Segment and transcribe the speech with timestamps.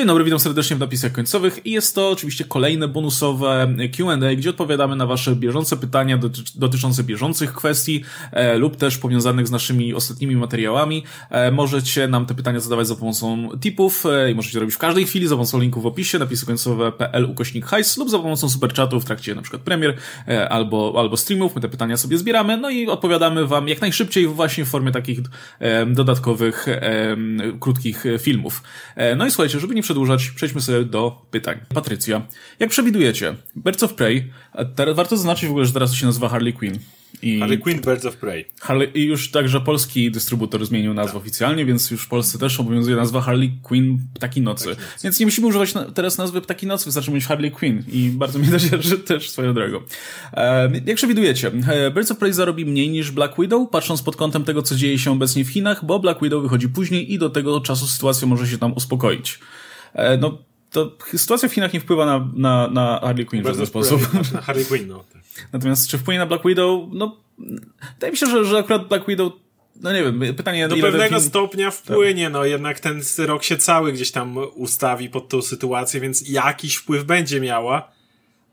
[0.00, 4.50] Dzień dobry, witam serdecznie w napisach końcowych i jest to oczywiście kolejne bonusowe Q&A, gdzie
[4.50, 6.18] odpowiadamy na wasze bieżące pytania
[6.54, 11.04] dotyczące bieżących kwestii e, lub też powiązanych z naszymi ostatnimi materiałami.
[11.30, 15.06] E, możecie nam te pytania zadawać za pomocą tipów e, i możecie robić w każdej
[15.06, 19.04] chwili za pomocą linku w opisie, napisy końcowe.pl ukośnik hajs lub za pomocą superchatu w
[19.04, 19.96] trakcie na przykład premier
[20.28, 21.54] e, albo, albo streamów.
[21.54, 25.20] My te pytania sobie zbieramy, no i odpowiadamy wam jak najszybciej właśnie w formie takich
[25.58, 27.16] e, dodatkowych, e,
[27.60, 28.62] krótkich filmów.
[29.16, 31.58] no i słuchajcie, żeby nie przedłużać, przejdźmy sobie do pytań.
[31.74, 32.22] Patrycja,
[32.58, 34.30] jak przewidujecie, Birds of Prey,
[34.94, 36.78] warto zaznaczyć w ogóle, że teraz to się nazywa Harley Quinn.
[37.22, 38.44] I Harley Quinn Birds of Prey.
[38.60, 41.22] Harley, I już także polski dystrybutor zmienił nazwę tak.
[41.22, 44.64] oficjalnie, więc już w Polsce też obowiązuje nazwa Harley Quinn Ptaki Nocy.
[44.64, 44.98] Ptaki Nocy.
[45.04, 48.38] Więc nie musimy używać na, teraz nazwy Ptaki Nocy, wystarczy mieć Harley Quinn i bardzo
[48.38, 48.46] mi
[48.80, 49.80] że też swoją drogą.
[50.32, 54.44] E, jak przewidujecie, e, Birds of Prey zarobi mniej niż Black Widow, patrząc pod kątem
[54.44, 57.60] tego, co dzieje się obecnie w Chinach, bo Black Widow wychodzi później i do tego
[57.60, 59.38] czasu sytuacja może się tam uspokoić.
[59.94, 60.38] E, no,
[60.70, 64.00] to sytuacja w Chinach nie wpływa na, na, na Harley Quinn w żaden sposób.
[64.32, 65.04] Na Harley Quinn, no.
[65.12, 65.22] Tak.
[65.52, 66.88] Natomiast czy wpłynie na Black Widow?
[66.92, 67.16] No,
[67.94, 69.32] wydaje mi się, że, że akurat Black Widow
[69.82, 70.68] no nie wiem, pytanie...
[70.68, 71.20] Do pewnego film...
[71.20, 72.32] stopnia wpłynie, tak.
[72.32, 77.04] no jednak ten rok się cały gdzieś tam ustawi pod tą sytuację, więc jakiś wpływ
[77.04, 77.92] będzie miała,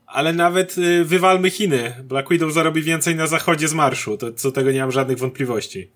[0.06, 1.94] ale nawet y, wywalmy Chiny.
[2.04, 5.90] Black Widow zarobi więcej na zachodzie z marszu, to co tego nie mam żadnych wątpliwości.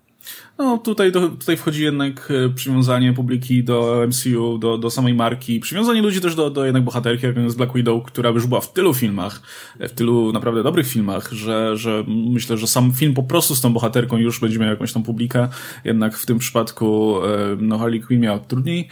[0.57, 5.59] No tutaj, do, tutaj wchodzi jednak e, przywiązanie publiki do MCU, do, do samej marki,
[5.59, 8.73] przywiązanie ludzi też do, do jednak bohaterki, jak jest Black Widow, która już była w
[8.73, 9.41] tylu filmach,
[9.79, 13.61] e, w tylu naprawdę dobrych filmach, że, że myślę, że sam film po prostu z
[13.61, 15.47] tą bohaterką już będzie miał jakąś tą publikę,
[15.83, 18.89] jednak w tym przypadku e, no Harley Quinn miała trudniej,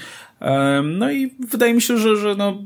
[0.84, 2.58] no i wydaje mi się, że, że no,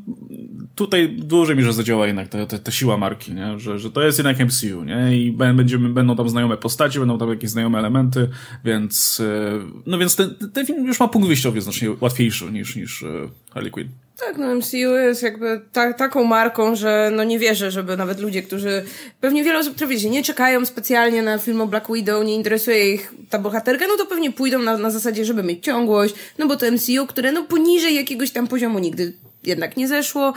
[0.75, 3.59] tutaj w dużej mierze zadziała jednak ta, ta, ta siła marki, nie?
[3.59, 5.17] Że, że to jest jednak MCU, nie?
[5.17, 8.29] I będziemy, będą tam znajome postacie, będą tam jakieś znajome elementy,
[8.65, 13.03] więc e, no więc ten, ten film już ma punkt wyjściowy znacznie łatwiejszy niż, niż
[13.03, 13.07] e,
[13.53, 13.89] Harley Quinn.
[14.19, 18.43] Tak, no MCU jest jakby ta, taką marką, że no nie wierzę, żeby nawet ludzie,
[18.43, 18.83] którzy,
[19.21, 22.93] pewnie wiele osób, które wiecie, nie czekają specjalnie na film o Black Widow, nie interesuje
[22.93, 26.55] ich ta bohaterka, no to pewnie pójdą na, na zasadzie, żeby mieć ciągłość, no bo
[26.55, 29.13] to MCU, które no poniżej jakiegoś tam poziomu nigdy
[29.47, 30.33] jednak nie zeszło.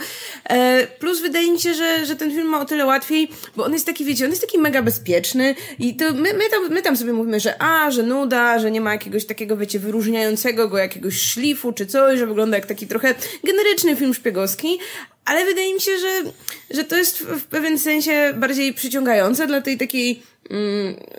[0.49, 3.73] E, plus wydaje mi się, że, że ten film ma o tyle łatwiej, bo on
[3.73, 6.97] jest taki, wiecie, on jest taki mega bezpieczny i to my, my, tam, my tam
[6.97, 11.21] sobie mówimy, że a, że nuda, że nie ma jakiegoś takiego, wiecie, wyróżniającego go jakiegoś
[11.21, 14.79] szlifu czy coś, że wygląda jak taki trochę generyczny film szpiegowski,
[15.25, 16.23] ale wydaje mi się, że,
[16.69, 20.21] że to jest w pewien sensie bardziej przyciągające dla tej takiej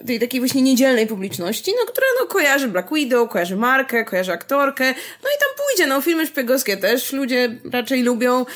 [0.06, 4.84] tej takiej właśnie niedzielnej publiczności, no, która no, kojarzy Black Widow, kojarzy markę, kojarzy aktorkę,
[5.22, 8.47] no i tam pójdzie, no filmy szpiegowskie też ludzie raczej lubią,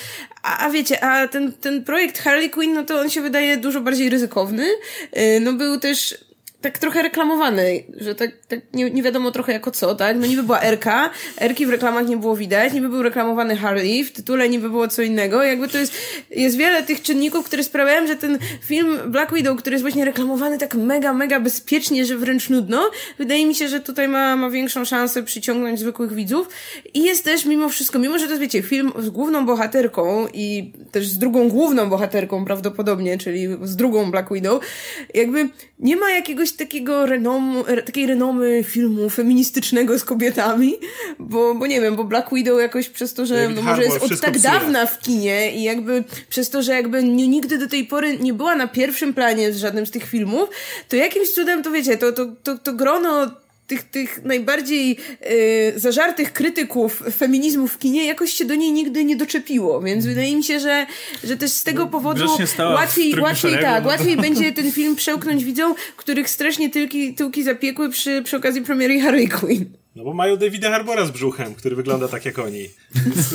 [0.43, 3.81] a, a wiecie, a ten, ten projekt Harley Quinn, no to on się wydaje dużo
[3.81, 4.67] bardziej ryzykowny,
[5.19, 6.25] y, no był też
[6.65, 10.17] tak trochę reklamowany, że tak, tak nie, nie wiadomo trochę jako co, tak?
[10.17, 11.11] No niby była RK,
[11.41, 15.03] Erki w reklamach nie było widać, niby był reklamowany Harley, w tytule niby było co
[15.03, 15.95] innego, jakby to jest,
[16.31, 20.59] jest wiele tych czynników, które sprawiają, że ten film Black Widow, który jest właśnie reklamowany
[20.59, 24.85] tak mega, mega bezpiecznie, że wręcz nudno, wydaje mi się, że tutaj ma, ma większą
[24.85, 26.49] szansę przyciągnąć zwykłych widzów.
[26.95, 30.73] I jest też mimo wszystko, mimo że to jest, wiecie, film z główną bohaterką i
[30.93, 34.65] też z drugą główną bohaterką prawdopodobnie, czyli z drugą Black Widow,
[35.15, 35.49] jakby
[35.79, 40.75] nie ma jakiegoś takiego renomu, takiej renomy filmu feministycznego z kobietami,
[41.19, 44.21] bo, bo nie wiem, bo Black Widow jakoś przez to, że no może jest od
[44.21, 44.53] tak psuje.
[44.53, 48.35] dawna w kinie i jakby przez to, że jakby nie, nigdy do tej pory nie
[48.35, 50.49] była na pierwszym planie z żadnym z tych filmów,
[50.89, 54.97] to jakimś cudem, to wiecie, to, to, to, to grono tych, tych najbardziej
[55.31, 60.37] y, zażartych krytyków feminizmu w kinie jakoś się do niej nigdy nie doczepiło, więc wydaje
[60.37, 60.87] mi się, że,
[61.25, 62.27] że też z tego powodu
[62.59, 67.43] łatwiej, łatwiej, szeregu, tak, no łatwiej będzie ten film przełknąć widzom, których strasznie tyłki, tyłki
[67.43, 69.84] zapiekły przy, przy okazji premiery Harry Quinn.
[69.97, 72.69] No bo mają Davida Harbora z brzuchem, który wygląda tak jak oni.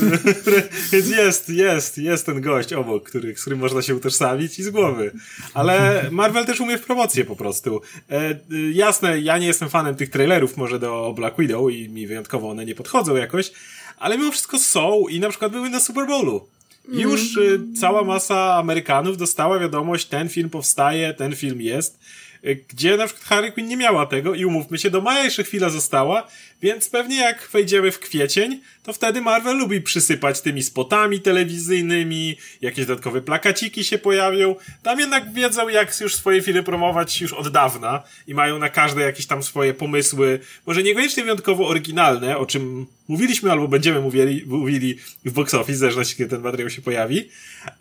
[0.91, 4.69] Więc jest, jest, jest ten gość obok, który, z którym można się utożsamić i z
[4.69, 5.11] głowy.
[5.53, 7.81] Ale Marvel też umie w promocję po prostu.
[8.11, 8.39] E,
[8.71, 12.65] jasne, ja nie jestem fanem tych trailerów może do Black Widow i mi wyjątkowo one
[12.65, 13.51] nie podchodzą jakoś,
[13.97, 16.47] ale mimo wszystko są i na przykład były na Super Bowlu.
[16.91, 17.75] Już mm.
[17.75, 21.99] cała masa Amerykanów dostała wiadomość, ten film powstaje, ten film jest
[22.43, 25.69] gdzie na przykład Harley Quinn nie miała tego i umówmy się, do maja jeszcze chwila
[25.69, 26.27] została,
[26.61, 32.85] więc pewnie jak wejdziemy w kwiecień, to wtedy Marvel lubi przysypać tymi spotami telewizyjnymi, jakieś
[32.85, 34.55] dodatkowe plakaciki się pojawią.
[34.83, 39.01] Tam jednak wiedzą, jak już swoje filmy promować już od dawna i mają na każde
[39.01, 44.97] jakieś tam swoje pomysły, może niekoniecznie wyjątkowo oryginalne, o czym mówiliśmy albo będziemy mówili, mówili
[45.25, 47.29] w box office, w zależności kiedy ten materiał się pojawi,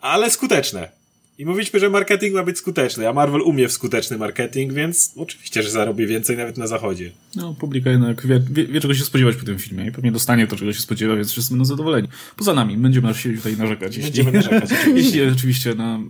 [0.01, 0.98] ale skuteczne.
[1.39, 5.63] I mówiliśmy, że marketing ma być skuteczny, a Marvel umie w skuteczny marketing, więc oczywiście,
[5.63, 7.11] że zarobi więcej nawet na zachodzie.
[7.37, 10.47] No, publika jednak wie, wie, wie czego się spodziewać po tym filmie i pewnie dostanie
[10.47, 12.09] to, czego się spodziewa, więc wszyscy będą zadowoleni.
[12.37, 13.99] Poza nami, będziemy się tutaj narzekać.
[13.99, 16.01] Będziemy jeśli, narzekać, jeśli oczywiście, no,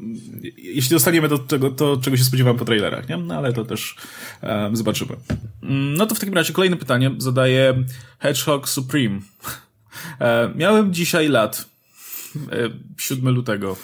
[0.56, 3.16] jeśli dostaniemy do tego, to, czego się spodziewam po trailerach, nie?
[3.16, 3.96] No, ale to też
[4.42, 5.16] e, zobaczymy.
[5.62, 7.84] Mm, no to w takim razie kolejne pytanie zadaje
[8.18, 9.20] Hedgehog Supreme.
[10.20, 11.68] E, miałem dzisiaj lat.
[12.52, 13.76] E, 7 lutego.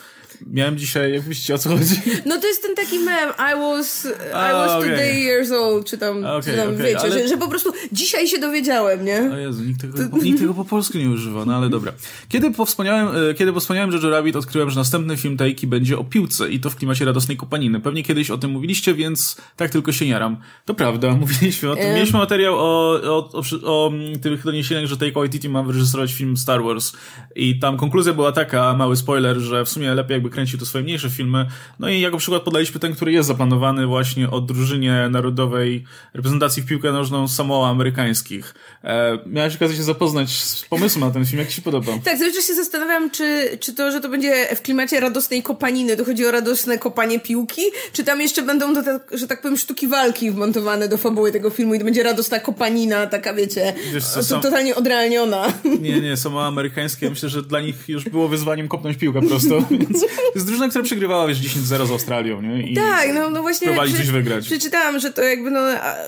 [0.51, 1.95] Miałem dzisiaj, jak myślicie, o co chodzi?
[2.27, 5.99] No to jest ten taki mem, I was, I was A, today years old, czy
[5.99, 9.31] tam, Okej, czy tam okej, wiecie, ale- że, że po prostu dzisiaj się dowiedziałem, nie?
[9.33, 11.93] O Jezu, nikt tego, nikt tego po polsku nie używa, no ale dobra.
[12.29, 15.99] Kiedy po wspaniałym, e, kiedy po wspaniałym Jojo Rabbit odkryłem, że następny film Taiki będzie
[15.99, 17.81] o piłce i to w klimacie radosnej kopaniny.
[17.81, 20.37] Pewnie kiedyś o tym mówiliście, więc tak tylko się jaram.
[20.65, 21.95] To prawda, mówiliśmy o tym.
[21.95, 23.43] Mieliśmy materiał o, o, o,
[23.87, 23.93] o
[24.23, 26.93] tych doniesieniach, że Taika Waititi ma wyreżyserować film Star Wars
[27.37, 30.85] i tam konkluzja była taka, mały spoiler, że w sumie lepiej jakby kręcił to swoje
[30.85, 31.47] mniejsze filmy.
[31.79, 35.85] No i jako przykład podaliśmy ten, który jest zaplanowany właśnie o drużynie narodowej
[36.15, 38.55] reprezentacji w piłkę nożną Samoa amerykańskich.
[38.85, 41.93] E, miałeś okazję się zapoznać z pomysłem na ten film, jak ci się podoba?
[42.05, 45.97] Tak, cały czas się zastanawiam, czy, czy to, że to będzie w klimacie radosnej kopaniny,
[45.97, 49.89] to chodzi o radosne kopanie piłki, czy tam jeszcze będą, te, że tak powiem, sztuki
[49.89, 54.15] walki wmontowane do fabuły tego filmu i to będzie radosna kopanina, taka wiecie, Wiesz co,
[54.15, 55.53] to, sam- totalnie odrealniona.
[55.81, 60.05] Nie, nie, Samoa amerykańskie, myślę, że dla nich już było wyzwaniem kopnąć piłkę prosto, więc
[60.33, 62.71] to jest drużyna, która przegrywała, wiesz, 10-0 z Australią, nie?
[62.71, 63.67] I Tak, no, no właśnie.
[63.67, 64.47] Próbowali coś wygrać.
[64.47, 65.61] Przeczytałam, że to jakby no,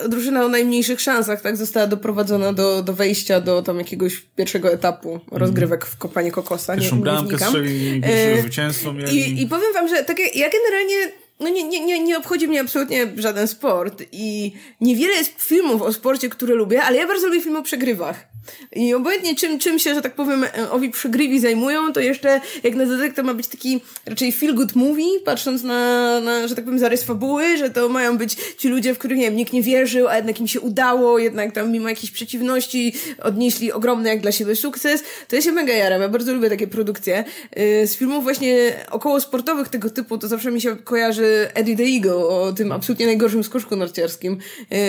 [0.08, 5.20] drużyna o najmniejszych szansach, tak, została doprowadzona do, do wejścia do tam jakiegoś pierwszego etapu
[5.30, 6.74] rozgrywek w kopanie kokosa.
[6.74, 7.58] Pierwszą nie bramkę pierwsze
[8.02, 9.18] E, zwycięstwo mieli.
[9.18, 12.60] I, I powiem wam, że takie, ja generalnie no nie, nie, nie, nie obchodzi mnie
[12.60, 17.40] absolutnie żaden sport i niewiele jest filmów o sporcie, które lubię, ale ja bardzo lubię
[17.40, 18.26] filmy o przegrywach.
[18.72, 22.74] I obojętnie czym, czym się, że tak powiem, e, owi przegrywi zajmują, to jeszcze jak
[22.74, 26.64] na dodatek to ma być taki raczej feel good movie, patrząc na, na, że tak
[26.64, 29.62] powiem, zarys fabuły, że to mają być ci ludzie, w których, nie wiem, nikt nie
[29.62, 34.32] wierzył, a jednak im się udało, jednak tam mimo jakichś przeciwności odnieśli ogromny jak dla
[34.32, 37.24] siebie sukces, to ja się mega jaram, ja bardzo lubię takie produkcje.
[37.58, 41.82] Y, Z filmów właśnie około sportowych tego typu, to zawsze mi się kojarzy Eddie the
[41.82, 44.38] Eagle o tym absolutnie najgorszym skoczku narciarskim.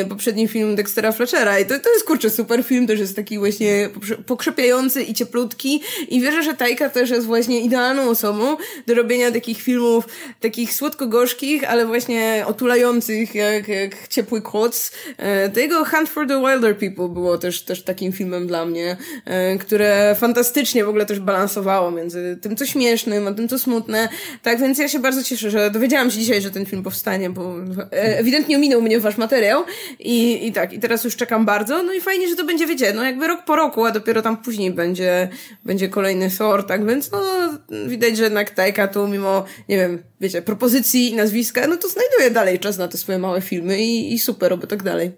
[0.02, 3.40] Y, Poprzedni film Dextera Fletchera i to, to jest kurczę super film, też jest taki
[3.52, 8.58] właśnie pokrze- pokrzepiający i cieplutki i wierzę, że Tajka też jest właśnie idealną osobą
[8.88, 10.06] do robienia takich filmów,
[10.40, 14.92] takich słodko-gorzkich, ale właśnie otulających jak, jak ciepły koc.
[15.18, 18.98] E, To jego Hunt for the Wilder People było też, też takim filmem dla mnie,
[19.26, 24.10] e, które fantastycznie w ogóle też balansowało między tym, co śmiesznym, a tym, co smutne.
[24.44, 27.56] Tak więc ja się bardzo cieszę, że dowiedziałam się dzisiaj, że ten film powstanie, bo
[27.92, 29.64] e, ewidentnie ominął mnie wasz materiał
[30.00, 31.84] i, i tak, i teraz już czekam bardzo.
[31.84, 34.38] No i fajnie, że to będzie, wiecie, no jakby rok po roku, a dopiero tam
[34.38, 35.30] później będzie,
[35.66, 37.22] będzie kolejny Thor, tak więc no
[37.88, 42.32] widać, że jednak Taika tu mimo, nie wiem, wiecie, propozycji i nazwiska, no to znajduje
[42.32, 45.12] dalej czas na te swoje małe filmy i, i super, oby tak dalej.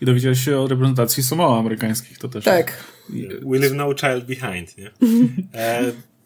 [0.00, 2.44] I dowiedziałeś się o reprezentacji Samoa amerykańskich, to też.
[2.44, 2.84] Tak.
[3.46, 4.90] We leave no child behind, nie?
[5.54, 5.82] E,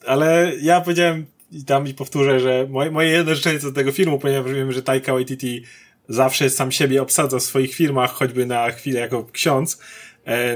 [0.07, 3.93] ale ja powiedziałem i tam i powtórzę, że moje, moje jedno życzenie co do tego
[3.93, 5.63] filmu, ponieważ wiemy, że Taika Waititi
[6.09, 9.79] zawsze sam siebie obsadza w swoich filmach, choćby na chwilę jako ksiądz,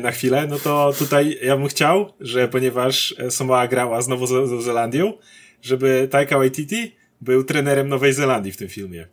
[0.00, 4.26] na chwilę, no to tutaj ja bym chciał, że ponieważ e, Samoa grała z Nową
[4.60, 5.12] Zelandią,
[5.62, 9.06] żeby Taika Waititi był trenerem Nowej Zelandii w tym filmie.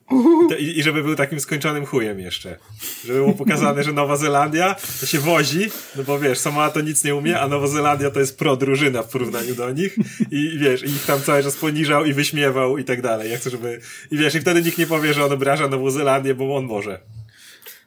[0.60, 2.58] I, i, żeby był takim skończonym chujem jeszcze.
[3.06, 7.04] Żeby było pokazane, że Nowa Zelandia to się wozi, no bo wiesz, Samoa to nic
[7.04, 9.98] nie umie, a Nowa Zelandia to jest pro drużyna w porównaniu do nich
[10.32, 13.32] i wiesz, i ich tam cały czas poniżał i wyśmiewał i tak dalej.
[13.32, 13.80] Ja chcę, żeby...
[14.12, 17.00] I wiesz, i wtedy nikt nie powie, że on obraża Nową Zelandię, bo on może.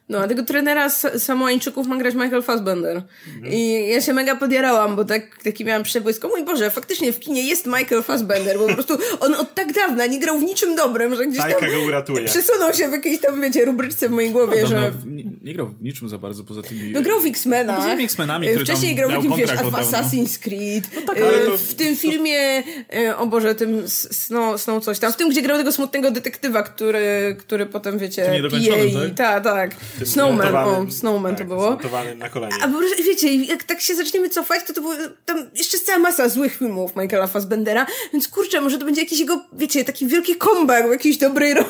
[0.09, 3.01] No, a tego trenera Samoańczyków ma grać Michael Fassbender.
[3.49, 6.25] I ja się mega podjarałam, bo tak, taki miałam przebłysk.
[6.25, 9.73] O mój Boże, faktycznie w kinie jest Michael Fassbender, bo po prostu on od tak
[9.73, 12.25] dawna nie grał w niczym dobrym, że gdzieś Tajka tam go uratuje.
[12.25, 14.91] przesunął się w jakiejś tam, wiecie, rubryczce w mojej głowie, Dawno że...
[15.41, 16.91] nie, grał w niczym za bardzo poza tymi...
[16.91, 17.75] No grał w X-Menach.
[17.77, 19.77] Poza tymi X-Menami, E, który Wcześniej grał w wiesz, od dawna.
[19.79, 21.05] Assassin's Creed.
[21.05, 25.13] tak, E, to- w tym filmie, e, o Boże, tym s- Snow, Snow coś tam.
[25.13, 28.93] W tym, gdzie grał tego smutnego detektywa, który, który potem, wiecie, pije i...
[28.93, 29.43] tak?
[29.43, 30.07] Tak, tak.
[30.07, 31.65] Snowman, o, Snowman to tak, było.
[31.67, 32.55] zmontowanym na kolanie.
[32.61, 34.93] A bo wiecie, jak tak się zaczniemy cofać, to to było
[35.25, 39.19] tam jeszcze jest cała masa złych filmów Michaela Fassbendera, więc kurczę, może to będzie jakiś
[39.19, 41.67] jego, wiecie, taki wielki comeback w jakiejś dobrej roli.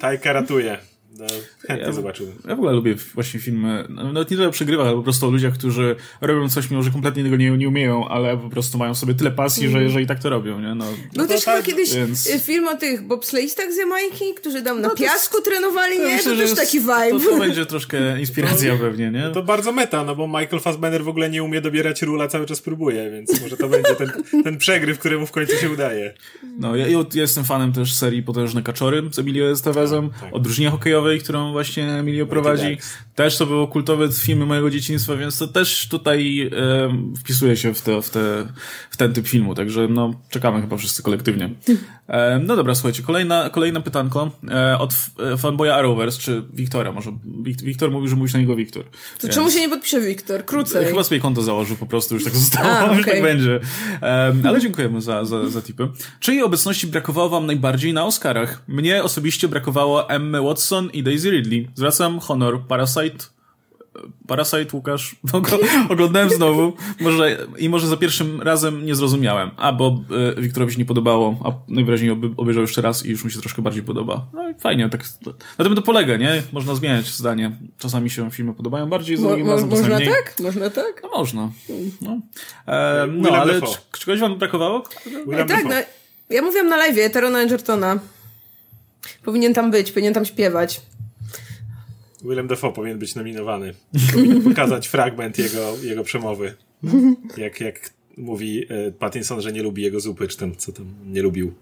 [0.00, 0.78] Tajka ratuje.
[1.18, 1.26] No,
[1.68, 2.26] chętnie Ja- zobaczył.
[2.48, 5.26] Ja w ogóle lubię właśnie filmy, no, nawet nie tyle o przegrywach, ale po prostu
[5.26, 8.78] o ludziach, którzy robią coś, mimo że kompletnie tego nie, nie umieją, ale po prostu
[8.78, 10.74] mają sobie tyle pasji, że, że i tak to robią, nie?
[10.74, 10.84] No,
[11.14, 14.62] Był to też tak, chyba kiedyś więc- y, film o tych bobsleistach z Jamajki, którzy
[14.62, 16.04] tam na to piasku trenowali, nie?
[16.04, 17.10] myślę, to też jest- taki vibe.
[17.24, 19.30] To, to będzie troszkę inspiracja pewnie, nie?
[19.34, 22.60] To bardzo meta, no bo Michael Fassbender w ogóle nie umie dobierać rula, cały czas
[22.60, 24.12] próbuje, więc może to będzie ten,
[24.44, 26.14] ten przegryw, któremu w końcu się udaje.
[26.58, 30.34] No, ja, ja jestem fanem też serii Potężne Kaczory z Emilio Estevezem, Tak, tak.
[30.34, 30.70] o drużynie
[31.08, 32.78] hokejowej, którą właśnie Emilio prowadzi.
[33.14, 37.80] Też to było kultowe filmy mojego dzieciństwa, więc to też tutaj e, wpisuje się w,
[37.82, 38.46] te, w, te,
[38.90, 41.50] w ten typ filmu, także no, czekamy chyba wszyscy kolektywnie.
[42.08, 44.94] E, no dobra, słuchajcie, kolejna, kolejne pytanko e, od
[45.32, 47.10] e, fanboya Arrowverse, czy Wiktora może.
[47.42, 48.84] Wik- Wiktor mówił, że mówisz na niego Wiktor.
[49.20, 50.44] To czemu się nie podpisze Wiktor?
[50.44, 50.86] Krócej.
[50.86, 53.14] Chyba sobie konto założył, po prostu już tak zostało, A, już okej.
[53.14, 53.60] tak będzie.
[54.48, 55.88] Ale dziękujemy za, za, za tipy.
[56.20, 58.62] Czyjej obecności brakowało wam najbardziej na Oscarach?
[58.68, 61.68] Mnie osobiście brakowało Emmy Watson i Daisy Ridley.
[61.74, 62.60] Zwracam honor.
[62.68, 63.38] Parasite
[64.26, 69.72] Parasite, Łukasz, no go, oglądałem znowu może, i może za pierwszym razem nie zrozumiałem, a
[69.72, 70.04] bo
[70.36, 73.40] e, Wiktorowi się nie podobało, a najwyraźniej oby, obejrzał jeszcze raz i już mu się
[73.40, 74.26] troszkę bardziej podoba.
[74.32, 75.04] No i fajnie, tak
[75.58, 76.42] na tym to polega, nie?
[76.52, 77.52] Można zmieniać zdanie.
[77.78, 80.14] Czasami się filmy podobają bardziej, za Mo, drugim mo, razem czasami można mniej.
[80.24, 80.40] tak?
[80.40, 81.00] Można tak?
[81.02, 81.50] No można.
[82.02, 82.18] No,
[82.66, 84.84] e, no ale czy, czegoś wam brakowało?
[85.26, 85.74] William tak, no,
[86.30, 87.98] ja mówiłam na live, Terona Edgertona.
[89.24, 90.80] Powinien tam być, powinien tam śpiewać.
[92.24, 93.74] Willem Dafoe powinien być nominowany.
[94.44, 96.54] Pokazać fragment jego, jego przemowy.
[97.36, 101.22] Jak, jak mówi e, Pattinson, że nie lubi jego zupy, czy tam, co tam nie
[101.22, 101.54] lubił.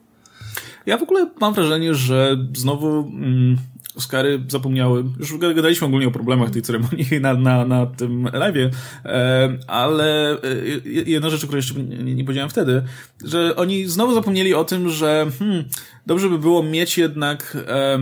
[0.87, 3.57] Ja w ogóle mam wrażenie, że znowu mm,
[3.97, 5.05] Oscary zapomniały.
[5.19, 8.71] Już gadaliśmy ogólnie o problemach tej ceremonii na, na, na tym live'ie,
[9.05, 10.37] e, ale e,
[10.85, 12.83] jedna rzecz, której jeszcze nie, nie powiedziałem wtedy,
[13.25, 15.65] że oni znowu zapomnieli o tym, że hmm,
[16.07, 17.99] dobrze by było mieć jednak e,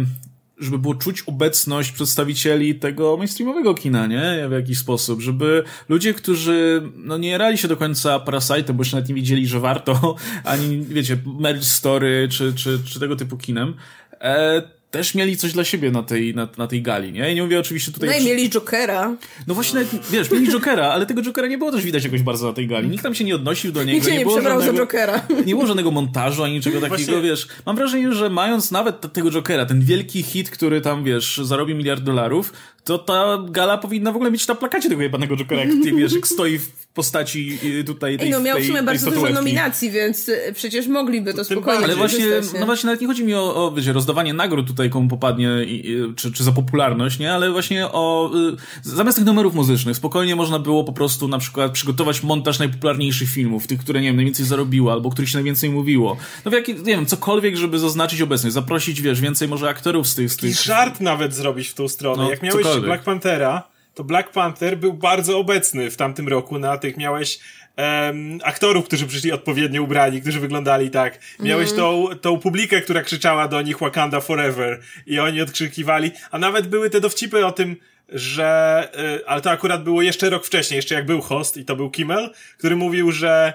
[0.59, 4.49] żeby było czuć obecność przedstawicieli tego mainstreamowego kina, nie?
[4.49, 8.97] W jakiś sposób, żeby ludzie, którzy no nie jarali się do końca Parasite, bo jeszcze
[8.97, 13.75] nawet nie wiedzieli, że warto, ani wiecie, Marriage Story, czy, czy, czy tego typu kinem,
[14.21, 14.63] e,
[14.95, 17.33] też mieli coś dla siebie na tej, na, na tej gali, nie?
[17.33, 18.09] I nie mówię oczywiście tutaj...
[18.09, 19.17] No i mieli Jokera.
[19.47, 22.47] no właśnie, nawet, wiesz, mieli Jokera, ale tego Jokera nie było też widać jakoś bardzo
[22.47, 22.89] na tej gali.
[22.89, 23.95] Nikt tam się nie odnosił do niego.
[23.95, 25.27] Nikt się nie było przebrał za żadnego- Jokera.
[25.47, 27.49] nie było żadnego montażu ani niczego takiego, Właśnie- wiesz.
[27.67, 32.03] Mam wrażenie, że mając nawet tego Jokera, ten wielki hit, który tam, wiesz, zarobi miliard
[32.03, 32.53] dolarów,
[32.85, 36.13] to ta gala powinna w ogóle mieć na plakacie tego jebanego Jokera, jak, ty, wiesz,
[36.13, 39.91] jak stoi w postaci y, tutaj tej Ej, no miał w sumie bardzo dużo nominacji,
[39.91, 41.85] więc y, przecież mogliby to spokojnie bardziej.
[41.85, 45.09] Ale właśnie, no właśnie nawet nie chodzi mi o, o wiecie, rozdawanie nagród tutaj komu
[45.09, 47.33] popadnie, i, i, czy, czy za popularność, nie?
[47.33, 51.73] Ale właśnie o, y, zamiast tych numerów muzycznych, spokojnie można było po prostu na przykład
[51.73, 55.71] przygotować montaż najpopularniejszych filmów, tych, które, nie wiem, najwięcej zarobiły, albo o których się najwięcej
[55.71, 56.17] mówiło.
[56.45, 60.15] No w jaki, nie wiem, cokolwiek, żeby zaznaczyć obecność, zaprosić, wiesz, więcej może aktorów z
[60.15, 60.63] tych, z I tych...
[60.63, 62.23] żart nawet zrobić w tą stronę.
[62.23, 62.89] No, Jak miałeś cokolwiek.
[62.89, 63.63] Black Panthera,
[63.95, 66.97] to Black Panther był bardzo obecny w tamtym roku na tych.
[66.97, 67.39] Miałeś
[67.77, 71.19] em, aktorów, którzy przyszli odpowiednio ubrani, którzy wyglądali tak.
[71.41, 76.67] Miałeś tą, tą publikę, która krzyczała do nich Wakanda Forever i oni odkrzykiwali, a nawet
[76.67, 77.77] były te dowcipy o tym,
[78.09, 78.89] że,
[79.21, 81.91] y, ale to akurat było jeszcze rok wcześniej, jeszcze jak był host i to był
[81.91, 83.55] Kimmel, który mówił, że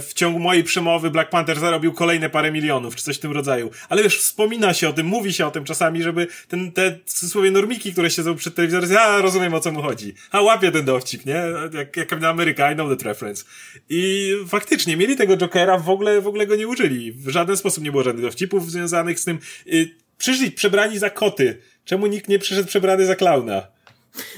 [0.00, 3.70] w ciągu mojej przemowy Black Panther zarobił kolejne parę milionów, czy coś w tym rodzaju.
[3.88, 7.12] Ale wiesz, wspomina się o tym, mówi się o tym czasami, żeby ten, te w
[7.12, 10.14] cudzysłowie normiki, które siedzą przed telewizorem, ja rozumiem o co mu chodzi.
[10.30, 11.42] A łapie ten dowcip, nie?
[11.72, 13.44] Jak, jak Captain America, I know that reference.
[13.88, 17.12] I faktycznie, mieli tego Jokera, w ogóle, w ogóle go nie użyli.
[17.12, 19.38] W żaden sposób nie było żadnych dowcipów związanych z tym.
[19.66, 21.58] Y, przyszli przebrani za koty.
[21.84, 23.73] Czemu nikt nie przyszedł przebrany za klauna?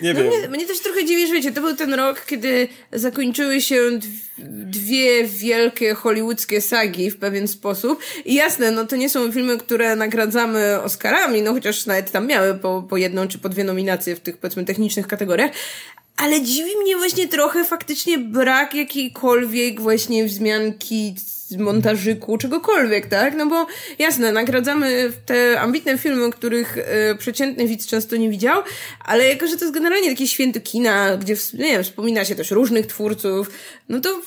[0.03, 0.29] Nie No wiem.
[0.29, 3.77] mnie, mnie też trochę dziwi, że wiecie, to był ten rok, kiedy zakończyły się
[4.39, 8.01] dwie wielkie hollywoodzkie sagi w pewien sposób.
[8.25, 12.55] I jasne, no to nie są filmy, które nagradzamy Oscarami, no chociaż nawet tam miały
[12.55, 15.51] po, po jedną czy po dwie nominacje w tych, powiedzmy, technicznych kategoriach.
[16.17, 21.15] Ale dziwi mnie właśnie trochę faktycznie brak jakiejkolwiek właśnie wzmianki
[21.59, 23.35] montażyku, czegokolwiek, tak?
[23.37, 23.67] No bo
[23.99, 28.63] jasne, nagradzamy te ambitne filmy, których e, przeciętny widz często nie widział,
[29.05, 32.51] ale jako, że to jest generalnie taki święty kina, gdzie, nie wiem, wspomina się też
[32.51, 33.51] różnych twórców,
[33.89, 34.21] no to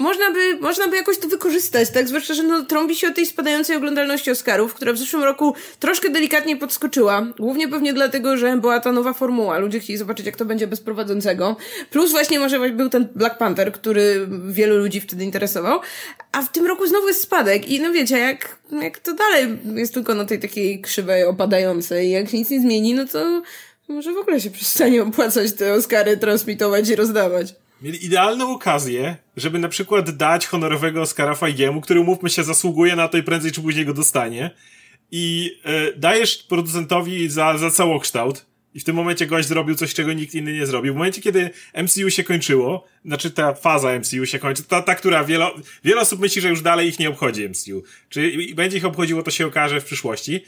[0.00, 2.08] można by, można by jakoś to wykorzystać, tak?
[2.08, 6.10] Zwłaszcza, że no, trąbi się o tej spadającej oglądalności Oscarów, która w zeszłym roku troszkę
[6.10, 7.26] delikatnie podskoczyła.
[7.38, 9.58] Głównie pewnie dlatego, że była ta nowa formuła.
[9.58, 11.56] Ludzie chcieli zobaczyć, jak to będzie bez prowadzącego.
[11.90, 15.80] Plus właśnie może był ten Black Panther, który wielu ludzi wtedy interesował.
[16.32, 17.68] A w tym roku znowu jest spadek.
[17.68, 22.28] I no wiecie, jak, jak to dalej jest tylko na tej takiej krzywej opadającej, jak
[22.28, 23.42] się nic nie zmieni, no to
[23.88, 27.54] może w ogóle się przestanie opłacać te Oscary transmitować i rozdawać.
[27.82, 33.08] Mieli idealną okazję, żeby na przykład dać honorowego Oscara Fajgiemu, który, umówmy się, zasługuje na
[33.08, 34.50] to i prędzej czy później go dostanie.
[35.10, 40.12] i e, dajesz producentowi za, za całokształt i w tym momencie gość zrobił coś, czego
[40.12, 40.94] nikt inny nie zrobił.
[40.94, 41.50] W momencie, kiedy
[41.82, 45.46] MCU się kończyło, znaczy ta faza MCU się kończy, ta, ta która wiele,
[45.84, 47.82] wiele osób myśli, że już dalej ich nie obchodzi MCU.
[48.08, 50.44] Czy będzie ich obchodziło, to się okaże w przyszłości.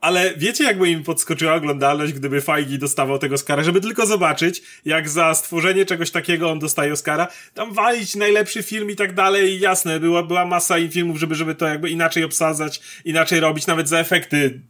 [0.00, 5.08] Ale wiecie, jakby im podskoczyła oglądalność, gdyby Feige dostawał tego Oscara, żeby tylko zobaczyć, jak
[5.08, 10.00] za stworzenie czegoś takiego on dostaje Oscara, tam walić najlepszy film i tak dalej, jasne,
[10.00, 14.60] była, była masa filmów, żeby, żeby to jakby inaczej obsadzać, inaczej robić, nawet za efekty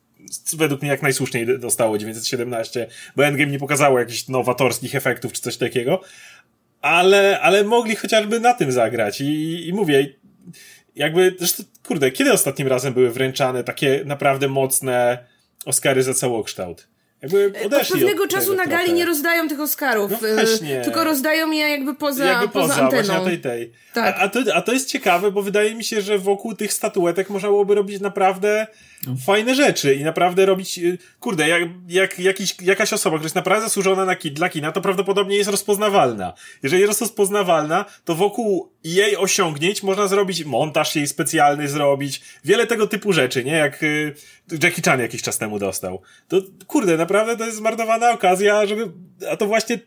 [0.56, 2.86] według mnie jak najsłuszniej dostało 917,
[3.16, 6.00] bo Endgame nie pokazało jakichś nowatorskich efektów czy coś takiego,
[6.80, 10.14] ale, ale mogli chociażby na tym zagrać i, i mówię,
[10.96, 15.26] jakby, zresztą, kurde, kiedy ostatnim razem były wręczane takie naprawdę mocne
[15.64, 16.88] Oscary za całokształt?
[17.22, 18.92] Jakby od pewnego czasu na gali trochę.
[18.92, 20.80] nie rozdają tych Oscarów, no właśnie.
[20.80, 23.02] tylko rozdają je jakby poza, jakby poza, poza anteną.
[23.02, 23.72] Właśnie tej, tej.
[23.94, 24.16] Tak.
[24.16, 27.30] A, a, to, a to jest ciekawe, bo wydaje mi się, że wokół tych statuetek
[27.30, 28.66] można byłoby robić naprawdę
[29.06, 29.14] no.
[29.26, 33.64] fajne rzeczy i naprawdę robić, y, kurde, jak, jak jakiś, jakaś osoba, która jest naprawdę
[33.64, 36.32] zasłużona na kit, dla kina, to prawdopodobnie jest rozpoznawalna.
[36.62, 42.86] Jeżeli jest rozpoznawalna, to wokół jej osiągnięć można zrobić montaż jej specjalny zrobić, wiele tego
[42.86, 43.52] typu rzeczy, nie?
[43.52, 44.14] Jak y,
[44.62, 46.02] Jackie Chan jakiś czas temu dostał.
[46.28, 48.88] To, kurde, naprawdę to jest zmarnowana okazja, żeby,
[49.30, 49.78] a to właśnie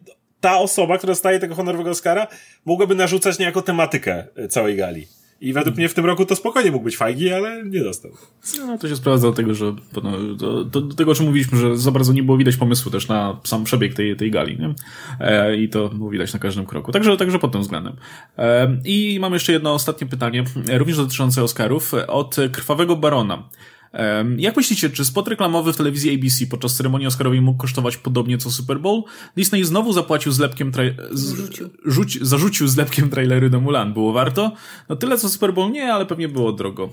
[0.42, 2.28] ta osoba, która dostaje tego honorowego Oscara,
[2.66, 5.08] mogłaby narzucać niejako tematykę y, całej gali.
[5.42, 8.12] I według mnie w tym roku to spokojnie mógł być fajgi, ale nie dostał.
[8.58, 10.02] No, to się sprawdza do tego, że do,
[10.36, 13.40] do, do, tego, o czym mówiliśmy, że za bardzo nie było widać pomysłu też na
[13.44, 14.74] sam przebieg tej, tej gali, nie?
[15.20, 16.92] E, I to było widać na każdym kroku.
[16.92, 17.96] Także, także pod tym względem.
[18.38, 23.50] E, I mam jeszcze jedno ostatnie pytanie, również dotyczące Oscarów, od Krwawego Barona.
[24.38, 28.52] Jak myślicie, czy spot reklamowy w telewizji ABC podczas ceremonii Oscarowej mógł kosztować podobnie co
[28.52, 29.04] Super Bowl?
[29.38, 31.34] Disney znowu zapłacił zlepkiem tra- z-
[31.86, 33.94] rzuć, zarzucił zlepkiem trailery do Mulan.
[33.94, 34.52] Było warto?
[34.90, 36.90] No tyle co Super Bowl nie, ale pewnie było drogo.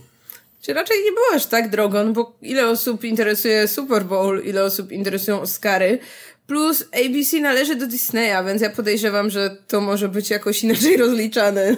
[0.62, 4.64] Czy raczej nie było aż tak drogo, no bo ile osób interesuje Super Bowl, ile
[4.64, 5.98] osób interesują Oscary,
[6.46, 11.76] plus ABC należy do Disneya, więc ja podejrzewam, że to może być jakoś inaczej rozliczane.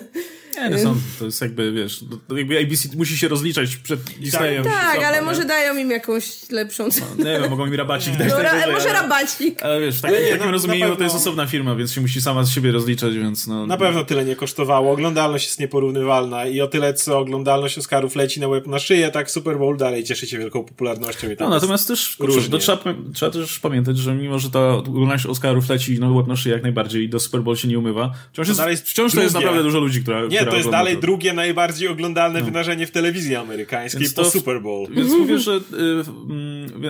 [0.57, 2.05] Nie, no są, to jest jakby, wiesz,
[2.37, 4.65] jakby ABC musi się rozliczać przed Disneyem.
[4.65, 5.23] Tak, ale nie?
[5.23, 7.07] może dają im jakąś lepszą cenę.
[7.19, 8.29] No, nie wiem, mogą im rabacik dać.
[8.29, 9.63] No, tak, ra- może rabacik.
[9.63, 10.97] Ale wiesz, w takim, nie, takim rozumieniu pewno...
[10.97, 13.67] to jest osobna firma, więc się musi sama z siebie rozliczać, więc no...
[13.67, 14.93] Na pewno tyle nie kosztowało.
[14.93, 19.31] Oglądalność jest nieporównywalna i o tyle, co oglądalność Oscarów leci na łeb na szyję, tak
[19.31, 22.95] Super Bowl dalej cieszy się wielką popularnością i tak No, natomiast też, kurczę, to trzeba,
[23.15, 26.63] trzeba też pamiętać, że mimo, że ta oglądalność Oscarów leci na łeb na szyję jak
[26.63, 29.81] najbardziej i do Super Bowl się nie umywa, wciąż, jest, wciąż to jest naprawdę dużo
[29.81, 32.45] ludzi, która Nie, to jest dalej drugi drugie najbardziej oglądalne no.
[32.47, 34.87] wydarzenie w telewizji amerykańskiej więc po Super Bowl.
[34.91, 35.61] Więc mówię, że y,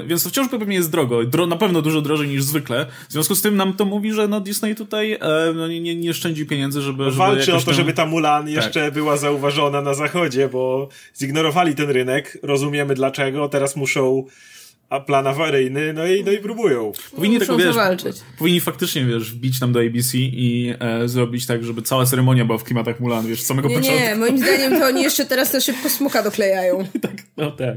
[0.06, 1.24] więc to wciąż pewnie jest drogo.
[1.24, 2.86] Dro, na pewno dużo drożej niż zwykle.
[3.08, 5.18] W związku z tym nam to mówi, że no Disney tutaj e,
[5.54, 7.04] no, nie, nie szczędzi pieniędzy, żeby...
[7.04, 7.74] żeby Walczy o to, tam...
[7.74, 8.54] żeby ta Mulan tak.
[8.54, 12.38] jeszcze była zauważona na zachodzie, bo zignorowali ten rynek.
[12.42, 13.48] Rozumiemy dlaczego.
[13.48, 14.24] Teraz muszą
[14.94, 16.92] a plan awaryjny, no i, no i próbują.
[17.16, 18.16] Powinni tego, wiesz, walczyć.
[18.38, 22.58] powinni faktycznie, wiesz, wbić tam do ABC i e, zrobić tak, żeby cała ceremonia była
[22.58, 24.00] w klimatach Mulan, wiesz, z samego nie, początku.
[24.00, 26.86] Nie, moim zdaniem to oni jeszcze teraz na szybko smuka doklejają.
[27.02, 27.76] tak, no tak.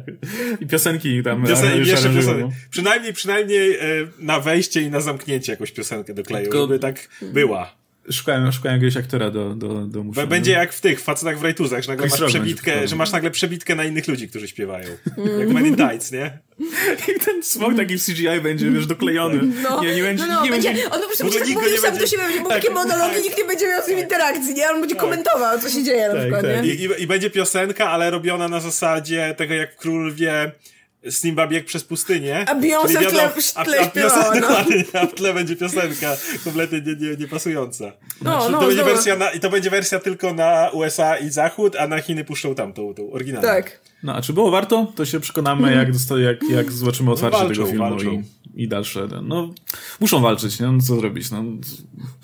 [0.59, 1.45] I piosenki tam.
[1.45, 2.55] Piosen jeszcze piosenki.
[2.69, 3.83] Przynajmniej, przynajmniej e,
[4.19, 6.61] na wejście i na zamknięcie jakąś piosenkę dokleją, Tylko...
[6.61, 7.76] żeby tak była.
[8.11, 10.27] Szukałem, szukałem jakiegoś aktora do, do, do muszenia.
[10.27, 13.75] Będzie jak w tych facetach w rajtuzach, że nagle masz przebitkę, że masz nagle przebitkę
[13.75, 14.87] na innych ludzi, którzy śpiewają.
[15.39, 16.39] jak Men in Tights, nie?
[17.15, 19.41] I ten smok taki w CGI będzie, wiesz, doklejony.
[19.63, 21.97] No, nie, nie będzie, no, no, nie będzie, będzie, on po prostu tak mówi sam
[21.97, 23.23] do siebie, będzie mówił takie monologi, tak.
[23.23, 24.69] nikt nie będzie miał z nim interakcji, nie?
[24.69, 25.03] On będzie tak.
[25.03, 26.63] komentował, co się dzieje tak, na przykład, tak.
[26.63, 26.73] nie?
[26.73, 30.51] I, I, I będzie piosenka, ale robiona na zasadzie tego, jak król wie
[31.09, 32.45] Simba bieg przez pustynię.
[32.47, 34.99] A Beyoncé w tle, a, a, piosen, no.
[34.99, 37.85] a w tle będzie piosenka kompletnie nie, nie, nie pasująca.
[38.21, 38.87] No, znaczy, no, to będzie no.
[38.87, 42.55] wersja na, I to będzie wersja tylko na USA i Zachód, a na Chiny puszczą
[42.55, 43.49] tamtą, tą oryginalną.
[43.49, 43.79] Tak.
[44.03, 44.87] No, a czy było warto?
[44.95, 49.07] To się przekonamy, jak, jak, jak zobaczymy otwarcie walczą, tego filmu i, i dalsze.
[49.23, 49.53] No,
[49.99, 50.67] muszą walczyć, nie?
[50.67, 51.31] No, co zrobić?
[51.31, 51.43] No,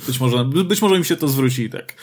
[0.07, 1.93] być, może, być może im się to zwróci i tak.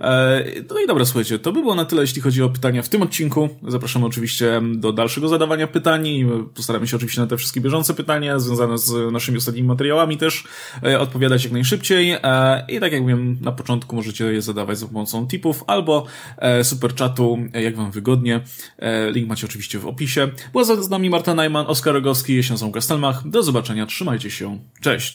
[0.00, 2.88] E, no i dobra, słuchajcie, to by było na tyle, jeśli chodzi o pytania w
[2.88, 3.48] tym odcinku.
[3.68, 8.38] Zapraszamy oczywiście do dalszego zadawania pytań i postaramy się oczywiście na te wszystkie bieżące pytania
[8.38, 10.44] związane z naszymi ostatnimi materiałami też
[10.84, 12.10] e, odpowiadać jak najszybciej.
[12.10, 16.64] E, I tak jak mówiłem na początku, możecie je zadawać za pomocą tipów albo e,
[16.64, 18.40] super czatu, jak wam wygodnie.
[18.78, 20.28] E, link macie oczywiście w opisie.
[20.52, 23.28] Była z nami Marta Najman, Oskar Rogowski, Jesień Kastelmach.
[23.28, 25.06] Do zobaczenia, trzymajcie się, cześć!